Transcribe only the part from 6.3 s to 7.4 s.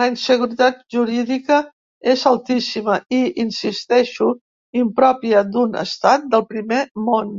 del primer món.